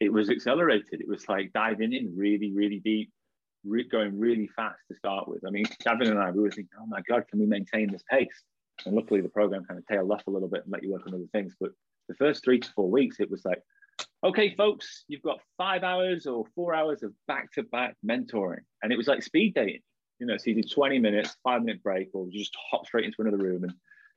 [0.00, 1.02] it was accelerated.
[1.02, 3.10] It was like diving in really, really deep
[3.64, 5.44] re- going really fast to start with.
[5.46, 8.02] I mean, Gavin and I, we were thinking, oh my God, can we maintain this
[8.10, 8.42] pace?
[8.86, 11.06] And luckily, the program kind of tailed off a little bit and let you work
[11.06, 11.54] on other things.
[11.60, 11.70] But
[12.08, 13.62] the first three to four weeks, it was like,
[14.24, 18.64] okay, folks, you've got five hours or four hours of back to back mentoring.
[18.82, 19.82] And it was like speed dating,
[20.18, 23.04] you know, so you did 20 minutes, five minute break, or you just hop straight
[23.04, 23.64] into another room.
[23.64, 23.72] And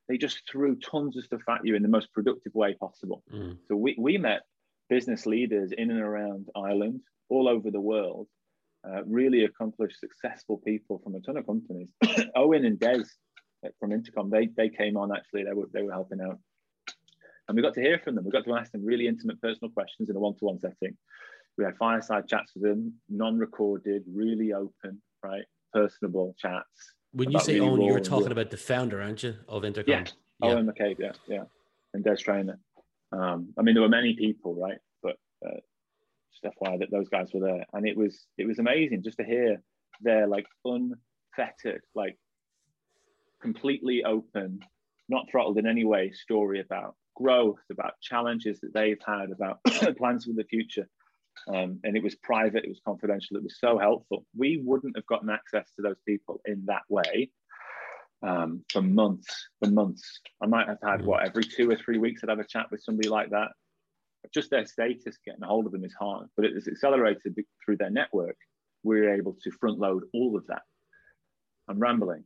[0.08, 3.24] they just threw tons of stuff at you in the most productive way possible.
[3.34, 3.58] Mm.
[3.68, 4.42] So we, we met
[4.90, 8.28] business leaders in and around Ireland, all over the world,
[8.88, 11.90] uh, really accomplished, successful people from a ton of companies.
[12.04, 13.04] Eoghan and Des
[13.80, 15.44] from Intercom, they they came on actually.
[15.44, 16.40] They were they were helping out,
[17.48, 18.26] and we got to hear from them.
[18.26, 20.98] We got to ask them really intimate, personal questions in a one-to-one setting.
[21.58, 26.94] We had fireside chats with them, non-recorded, really open, right, personable chats.
[27.12, 29.92] When you say really Eoghan, you're talking about the founder, aren't you, of Intercom?
[29.92, 30.06] Yeah,
[30.42, 30.50] yeah.
[30.50, 31.44] Eoghan McCabe, yeah, yeah,
[31.94, 32.60] and Des Traynor.
[33.12, 34.80] Um, I mean, there were many people, right?
[35.04, 35.60] But uh,
[36.46, 39.62] FYI that those guys were there, and it was it was amazing just to hear
[40.02, 42.18] their like unfettered, like
[43.42, 44.60] completely open,
[45.10, 49.64] not throttled in any way story about growth, about challenges that they've had, about
[49.98, 50.88] plans for the future.
[51.48, 54.26] Um, and it was private, it was confidential, it was so helpful.
[54.38, 57.32] We wouldn't have gotten access to those people in that way
[58.22, 60.20] um, for months, for months.
[60.42, 62.84] I might have had what every two or three weeks I'd have a chat with
[62.84, 63.50] somebody like that.
[64.34, 67.90] Just their status, getting a hold of them is hard, but it's accelerated through their
[67.90, 68.38] network.
[68.84, 70.64] We're able to front load all of that.
[71.68, 72.24] I'm rambling.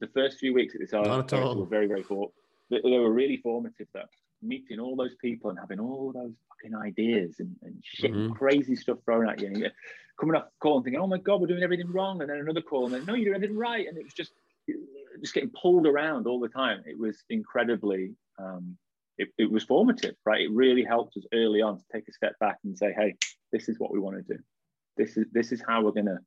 [0.00, 2.30] The first few weeks at this article were very, very for,
[2.70, 4.02] they, they were really formative though.
[4.42, 8.32] Meeting all those people and having all those fucking ideas and, and shit, mm-hmm.
[8.32, 9.46] crazy stuff thrown at you.
[9.46, 9.72] And
[10.20, 12.20] coming off call and thinking, oh my God, we're doing everything wrong.
[12.20, 13.86] And then another call and then, no, you're doing everything right.
[13.86, 14.32] And it was just,
[15.20, 16.82] just getting pulled around all the time.
[16.86, 18.76] It was incredibly, um,
[19.18, 20.42] it, it was formative, right?
[20.42, 23.14] It really helped us early on to take a step back and say, hey,
[23.52, 24.40] this is what we want to do.
[24.96, 26.18] This is this is how we're going to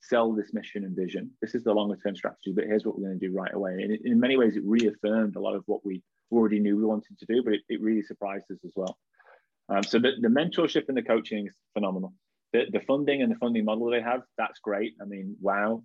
[0.00, 1.30] sell this mission and vision.
[1.40, 3.72] This is the longer term strategy, but here's what we're going to do right away.
[3.72, 6.84] And it, in many ways, it reaffirmed a lot of what we already knew we
[6.84, 8.98] wanted to do, but it, it really surprised us as well.
[9.68, 12.12] Um, so the, the mentorship and the coaching is phenomenal.
[12.52, 14.94] The, the funding and the funding model they have, that's great.
[15.00, 15.82] I mean, wow,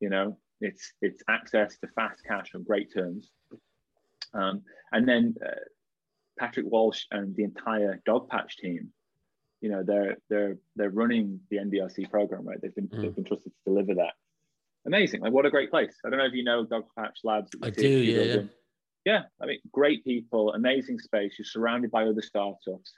[0.00, 3.30] you know, it's it's access to fast cash on great terms.
[4.32, 5.50] Um, and then uh,
[6.38, 8.90] Patrick Walsh and the entire Dogpatch team,
[9.60, 12.58] you know, they're they're they're running the NDRC program, right?
[12.60, 13.02] They've been mm.
[13.02, 14.14] they've been trusted to deliver that.
[14.86, 15.20] Amazing!
[15.20, 15.94] Like, what a great place.
[16.04, 17.50] I don't know if you know Dogpatch Labs.
[17.62, 18.42] I do, yeah, yeah.
[19.04, 21.34] Yeah, I mean, great people, amazing space.
[21.38, 22.92] You're surrounded by other startups.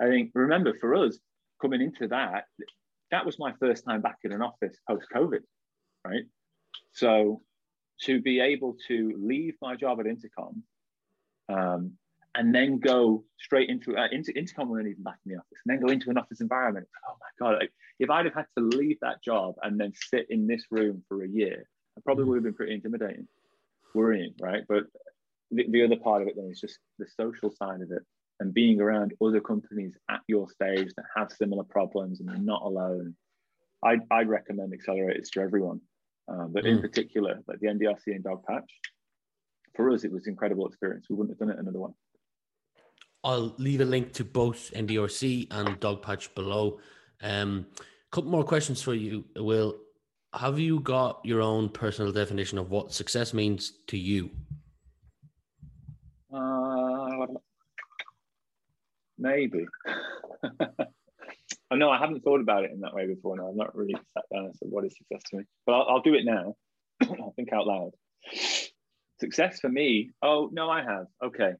[0.00, 1.18] I think remember for us
[1.60, 2.44] coming into that,
[3.10, 5.40] that was my first time back in an office post COVID,
[6.06, 6.24] right?
[6.92, 7.42] So
[8.02, 10.62] to be able to leave my job at Intercom
[11.50, 11.92] um,
[12.36, 15.74] and then go straight into, uh, into Intercom weren't even back in the office, and
[15.74, 16.86] then go into an office environment.
[17.08, 20.26] Oh my God, like, if I'd have had to leave that job and then sit
[20.30, 23.26] in this room for a year, I probably would have been pretty intimidating,
[23.94, 24.62] worrying, right?
[24.68, 24.84] But
[25.50, 28.02] the, the other part of it then is just the social side of it
[28.38, 32.62] and being around other companies at your stage that have similar problems and you're not
[32.62, 33.14] alone.
[33.84, 35.80] I'd, I'd recommend accelerators to everyone.
[36.30, 36.68] Uh, but mm.
[36.68, 38.68] in particular, like the NDRC and Dogpatch,
[39.74, 41.06] for us, it was incredible experience.
[41.10, 41.94] We wouldn't have done it another one.
[43.22, 46.80] I'll leave a link to both NDRC and Dogpatch below.
[47.22, 47.66] Um,
[48.10, 49.76] couple more questions for you, Will.
[50.34, 54.30] Have you got your own personal definition of what success means to you?
[56.32, 57.26] Uh,
[59.18, 59.66] maybe.
[61.70, 63.36] Oh, no, I haven't thought about it in that way before.
[63.36, 65.44] No, I've not really sat down and said, what is success to me?
[65.66, 66.56] But I'll, I'll do it now.
[67.02, 67.92] I'll think out loud.
[69.20, 71.06] Success for me, oh, no, I have.
[71.22, 71.52] Okay.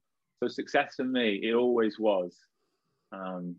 [0.43, 2.37] So success for me, it always was.
[3.13, 3.57] Um,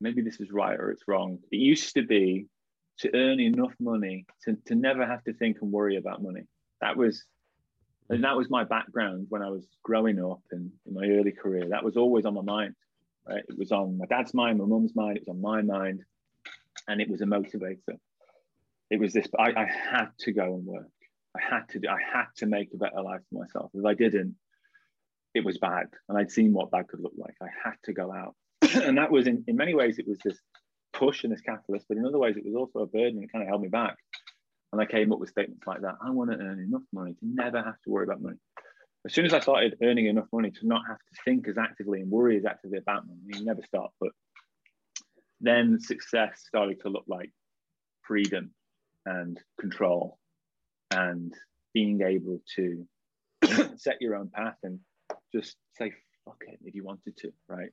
[0.00, 1.38] maybe this is right or it's wrong.
[1.50, 2.46] It used to be
[3.00, 6.42] to earn enough money to, to never have to think and worry about money.
[6.80, 7.24] That was
[8.10, 11.68] and that was my background when I was growing up and in my early career.
[11.68, 12.74] That was always on my mind.
[13.28, 13.44] Right?
[13.46, 16.02] It was on my dad's mind, my mum's mind, it was on my mind,
[16.88, 17.98] and it was a motivator.
[18.90, 20.86] It was this, I, I had to go and work.
[21.36, 23.70] I had to do, I had to make a better life for myself.
[23.74, 24.36] If I didn't,
[25.38, 25.86] it was bad.
[26.08, 27.34] And I'd seen what bad could look like.
[27.42, 28.34] I had to go out.
[28.74, 30.38] and that was in, in many ways, it was this
[30.92, 33.22] push and this catalyst, but in other ways, it was also a burden.
[33.22, 33.96] It kind of held me back.
[34.72, 35.94] And I came up with statements like that.
[36.04, 38.36] I want to earn enough money to never have to worry about money
[39.06, 42.00] as soon as I started earning enough money to not have to think as actively
[42.00, 44.10] and worry as actively about money, you never start, but
[45.40, 47.30] then success started to look like
[48.02, 48.50] freedom
[49.06, 50.18] and control
[50.90, 51.32] and
[51.72, 52.86] being able to
[53.76, 54.80] set your own path and
[55.32, 55.92] just say
[56.24, 57.70] fuck it if you wanted to, right?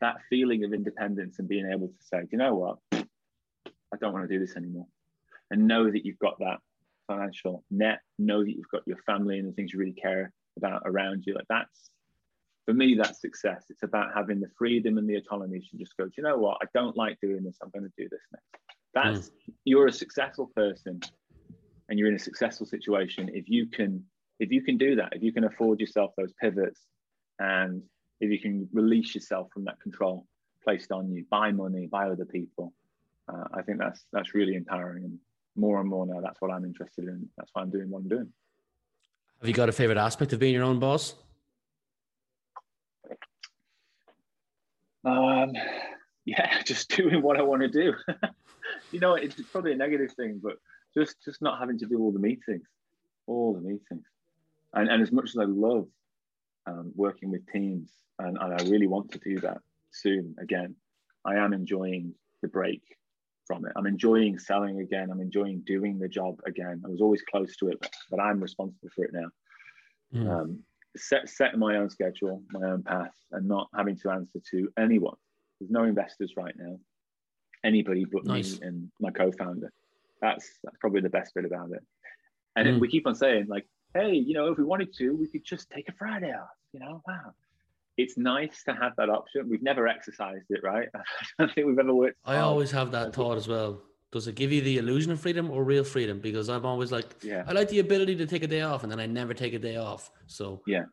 [0.00, 4.12] That feeling of independence and being able to say, do you know what, I don't
[4.12, 4.86] want to do this anymore.
[5.50, 6.58] And know that you've got that
[7.06, 10.82] financial net, know that you've got your family and the things you really care about
[10.84, 11.34] around you.
[11.34, 11.90] Like that's
[12.64, 13.64] for me, that's success.
[13.70, 16.58] It's about having the freedom and the autonomy to just go, do you know what?
[16.60, 17.56] I don't like doing this.
[17.62, 18.66] I'm going to do this next.
[18.92, 19.54] That's mm.
[19.64, 21.00] you're a successful person
[21.88, 24.04] and you're in a successful situation if you can
[24.38, 26.82] if you can do that, if you can afford yourself those pivots
[27.38, 27.82] and
[28.20, 30.26] if you can release yourself from that control
[30.64, 32.72] placed on you by money, by other people,
[33.28, 35.18] uh, I think that's that's really empowering, and
[35.56, 37.28] more and more now, that's what I'm interested in.
[37.36, 38.32] That's why I'm doing what I'm doing.
[39.40, 41.14] Have you got a favorite aspect of being your own boss?
[45.04, 45.52] Um,
[46.24, 47.94] yeah, just doing what I want to do.
[48.92, 50.56] you know, it's probably a negative thing, but
[50.94, 52.66] just just not having to do all the meetings,
[53.26, 54.06] all the meetings,
[54.74, 55.86] and and as much as I love
[56.66, 59.58] um, working with teams, and, and I really want to do that
[59.90, 60.74] soon again,
[61.24, 62.82] I am enjoying the break
[63.46, 63.72] from it.
[63.76, 65.10] I'm enjoying selling again.
[65.10, 66.82] I'm enjoying doing the job again.
[66.84, 69.28] I was always close to it, but, but I'm responsible for it now.
[70.14, 70.30] Mm.
[70.30, 70.58] Um,
[70.96, 75.16] set setting my own schedule, my own path, and not having to answer to anyone.
[75.60, 76.78] There's no investors right now.
[77.64, 78.60] Anybody but nice.
[78.60, 79.72] me and my co-founder.
[80.20, 81.82] That's that's probably the best bit about it.
[82.56, 82.80] And mm.
[82.80, 85.70] we keep on saying like, hey, you know, if we wanted to, we could just
[85.70, 86.48] take a Friday off.
[86.72, 87.32] You know, wow.
[87.96, 89.48] It's nice to have that option.
[89.48, 90.88] We've never exercised it, right?
[90.94, 91.00] I
[91.38, 92.18] don't think we've ever worked.
[92.24, 93.82] I always have that thought as well.
[94.12, 96.20] Does it give you the illusion of freedom or real freedom?
[96.20, 98.92] Because I'm always like, yeah, I like the ability to take a day off, and
[98.92, 100.10] then I never take a day off.
[100.26, 100.84] So yeah,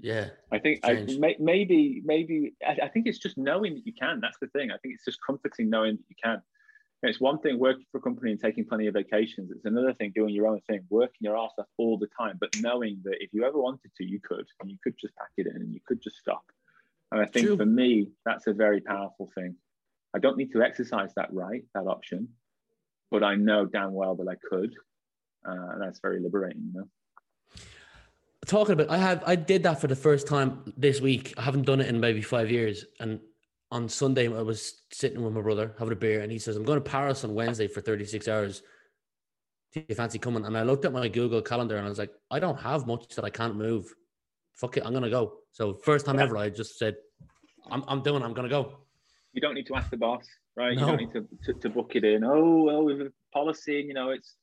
[0.00, 0.28] yeah.
[0.52, 1.06] I think I,
[1.38, 4.20] maybe maybe I, I, think it's just knowing that you can.
[4.20, 4.70] That's the thing.
[4.70, 6.42] I think it's just comforting knowing that you can.
[7.02, 9.52] It's one thing working for a company and taking plenty of vacations.
[9.52, 12.50] It's another thing doing your own thing, working your ass off all the time, but
[12.60, 15.46] knowing that if you ever wanted to, you could, and you could just pack it
[15.46, 16.42] in and you could just stop.
[17.12, 17.56] And I think True.
[17.56, 19.54] for me, that's a very powerful thing.
[20.14, 22.28] I don't need to exercise that right, that option,
[23.10, 24.74] but I know damn well that I could.
[25.46, 26.88] Uh, and that's very liberating, you know?
[28.44, 31.34] Talking about, I have, I did that for the first time this week.
[31.36, 32.84] I haven't done it in maybe five years.
[32.98, 33.20] And
[33.70, 36.64] on Sunday, I was sitting with my brother having a beer, and he says, I'm
[36.64, 38.62] going to Paris on Wednesday for 36 hours.
[39.72, 40.46] Do you fancy coming?
[40.46, 43.14] And I looked at my Google calendar and I was like, I don't have much
[43.16, 43.92] that I can't move.
[44.54, 45.34] Fuck it, I'm going to go.
[45.52, 46.96] So, first time ever, I just said,
[47.70, 48.78] I'm, I'm doing, I'm going to go.
[49.34, 50.26] You don't need to ask the boss
[50.58, 50.76] right?
[50.76, 50.82] No.
[50.82, 52.24] You don't need to, to, to, book it in.
[52.24, 54.34] Oh, well, with a policy, and you know, it's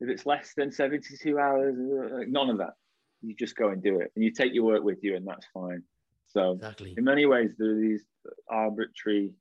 [0.00, 2.74] if it's less than 72 hours, uh, none of that.
[3.22, 4.12] You just go and do it.
[4.14, 5.82] And you take your work with you, and that's fine.
[6.28, 6.94] So, exactly.
[6.96, 8.04] in many ways, there are these
[8.48, 9.32] arbitrary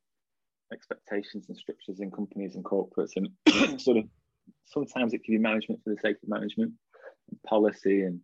[0.74, 4.06] expectations and structures in companies and corporates, and sort of
[4.66, 6.74] sometimes it can be management for the sake of management,
[7.30, 8.20] and policy, and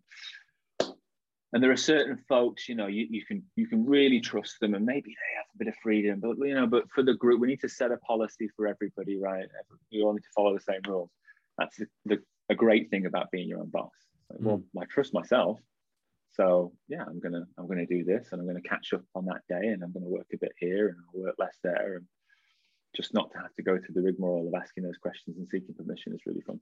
[1.54, 4.73] and there are certain folks, you know, you, you can you can really trust them,
[4.73, 7.39] and maybe they have a bit of freedom, but you know, but for the group,
[7.39, 9.45] we need to set a policy for everybody, right?
[9.91, 11.12] We all need to follow the same rules.
[11.58, 13.91] That's the, the a great thing about being your own boss.
[14.30, 14.43] Like, mm.
[14.45, 15.60] Well, I trust myself,
[16.33, 19.41] so yeah, I'm gonna I'm gonna do this, and I'm gonna catch up on that
[19.47, 22.05] day, and I'm gonna work a bit here, and I'll work less there, and
[22.95, 25.75] just not to have to go through the rigmarole of asking those questions and seeking
[25.75, 26.59] permission is really fun.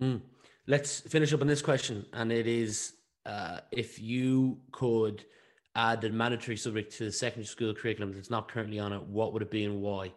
[0.00, 0.20] Mm.
[0.66, 2.94] Let's finish up on this question, and it is
[3.24, 5.24] uh, if you could
[5.74, 9.32] add a mandatory subject to the secondary school curriculum that's not currently on it, what
[9.32, 10.12] would it be and why?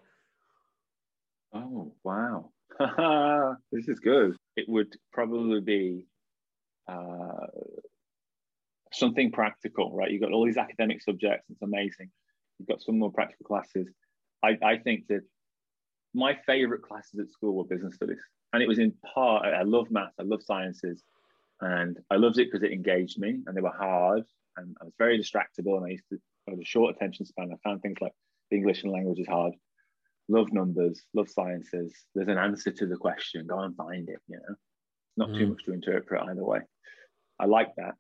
[1.54, 2.52] Oh, wow.
[3.72, 4.36] this is good.
[4.56, 6.06] It would probably be
[6.88, 7.48] uh,
[8.92, 10.12] something practical, right?
[10.12, 12.10] You've got all these academic subjects, it's amazing.
[12.58, 13.88] You've got some more practical classes.
[14.44, 15.22] I, I think that
[16.14, 18.20] my favorite classes at school were business studies.
[18.52, 21.04] And it was in part, I love math, I love sciences,
[21.62, 24.24] and I loved it because it engaged me and they were hard
[24.58, 27.52] and I was very distractible and I used to have a short attention span.
[27.54, 28.14] I found things like
[28.52, 29.54] English and language is hard.
[30.28, 31.94] Love numbers, love sciences.
[32.16, 33.48] There's an answer to the question.
[33.48, 34.56] Go and find it, you know.
[35.18, 35.38] Not mm.
[35.38, 36.60] too much to interpret either way.
[37.40, 37.96] I like that.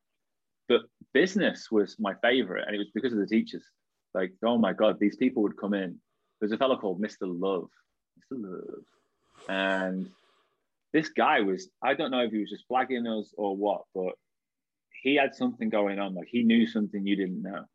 [0.70, 0.82] But
[1.14, 3.66] business was my favorite, and it was because of the teachers.
[4.14, 5.98] Like, oh my God, these people would come in.
[6.40, 7.24] There's a fellow called Mr.
[7.24, 7.70] Love.
[8.18, 8.38] Mr.
[8.42, 8.86] Love.
[9.50, 10.10] And
[10.94, 14.14] this guy was, I don't know if he was just flagging us or what, but
[15.04, 16.16] he had something going on.
[16.16, 17.66] Like he knew something you didn't know.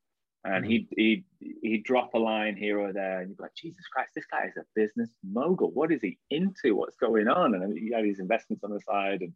[0.44, 0.70] And mm-hmm.
[0.70, 1.24] he'd, he'd,
[1.62, 4.46] he'd drop a line here or there, and you'd be like, Jesus Christ, this guy
[4.46, 5.70] is a business mogul.
[5.70, 6.76] What is he into?
[6.76, 7.54] What's going on?
[7.54, 9.22] And he had his investments on the side.
[9.22, 9.32] And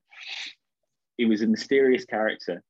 [1.17, 2.63] he was a mysterious character,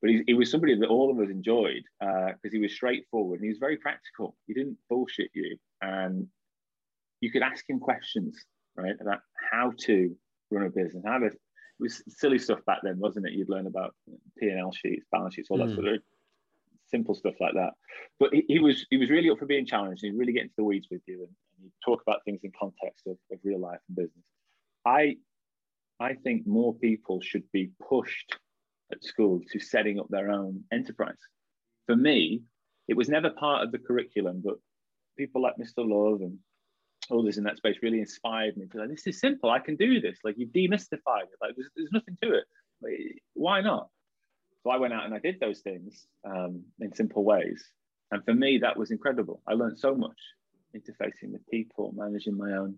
[0.00, 3.40] but he, he was somebody that all of us enjoyed because uh, he was straightforward
[3.40, 4.36] and he was very practical.
[4.46, 5.56] He didn't bullshit you.
[5.82, 6.28] And
[7.20, 8.44] you could ask him questions,
[8.76, 10.14] right, about how to
[10.50, 11.02] run a business.
[11.04, 11.38] How to, it
[11.80, 13.32] was silly stuff back then, wasn't it?
[13.32, 13.94] You'd learn about
[14.38, 15.74] P and L sheets, balance sheets, all that mm.
[15.74, 16.00] sort of
[16.86, 17.72] simple stuff like that.
[18.20, 20.02] But he, he, was he was really up for being challenged.
[20.02, 22.52] He'd really get into the weeds with you and, and he'd talk about things in
[22.58, 24.24] context of, of real life and business.
[24.86, 25.16] I
[26.00, 28.38] I think more people should be pushed
[28.92, 31.18] at school to setting up their own enterprise.
[31.86, 32.42] For me,
[32.86, 34.56] it was never part of the curriculum, but
[35.16, 35.78] people like Mr.
[35.78, 36.38] Love and
[37.10, 39.50] others in that space really inspired me to like, this is simple.
[39.50, 40.18] I can do this.
[40.24, 41.38] Like you've demystified it.
[41.40, 42.44] Like there's, there's nothing to it.
[42.82, 43.88] Like, why not?
[44.62, 47.64] So I went out and I did those things um, in simple ways.
[48.10, 49.42] And for me, that was incredible.
[49.46, 50.18] I learned so much
[50.74, 52.76] interfacing with people, managing my own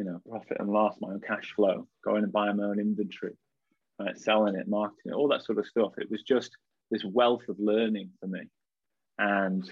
[0.00, 3.36] you know, profit and loss, my own cash flow, going and buying my own inventory,
[4.04, 5.92] right, selling it, marketing it, all that sort of stuff.
[5.98, 6.56] It was just
[6.90, 8.42] this wealth of learning for me.
[9.18, 9.70] And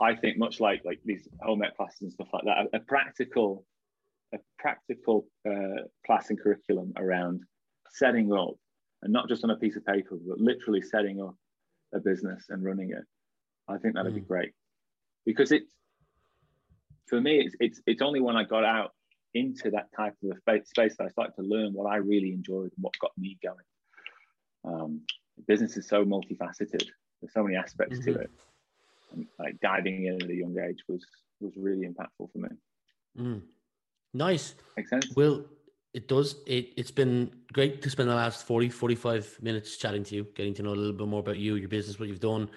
[0.00, 2.80] I think much like like these home ec classes and stuff like that, a, a
[2.80, 3.64] practical,
[4.34, 7.42] a practical uh, class and curriculum around
[7.90, 8.54] setting up,
[9.02, 11.34] and not just on a piece of paper, but literally setting up
[11.94, 13.04] a business and running it.
[13.68, 14.16] I think that'd mm.
[14.16, 14.52] be great
[15.24, 15.72] because it's
[17.06, 18.92] for me, it's, it's it's only when I got out
[19.38, 22.72] into that type of a space that I started to learn what I really enjoyed
[22.74, 23.56] and what got me going.
[24.64, 25.00] Um,
[25.46, 26.84] business is so multifaceted.
[27.20, 28.12] There's so many aspects mm-hmm.
[28.14, 28.30] to it.
[29.12, 31.04] And, like diving in at a young age was
[31.40, 32.48] was really impactful for me.
[33.18, 33.42] Mm.
[34.12, 34.54] Nice.
[34.76, 35.16] Makes sense.
[35.16, 35.44] Well,
[35.94, 36.36] it does.
[36.46, 40.54] It, it's been great to spend the last 40, 45 minutes chatting to you, getting
[40.54, 42.50] to know a little bit more about you, your business, what you've done.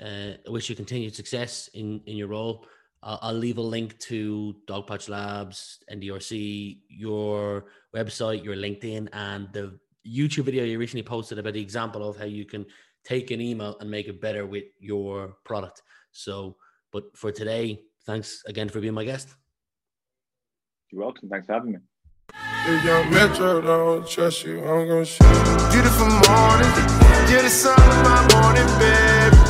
[0.00, 2.66] Uh, I wish you continued success in, in your role.
[3.02, 9.78] I'll, I'll leave a link to Dogpatch Labs, NDRC, your website, your LinkedIn, and the
[10.06, 12.66] YouTube video you recently posted about the example of how you can
[13.04, 15.82] take an email and make it better with your product.
[16.12, 16.56] So,
[16.92, 19.28] but for today, thanks again for being my guest.
[20.90, 21.28] You're welcome.
[21.28, 21.78] Thanks for having me.
[22.66, 25.72] If young Metro don't trust you, I'm gonna show you.
[25.72, 26.72] Beautiful morning,
[27.30, 29.47] you're the sun of my morning, baby.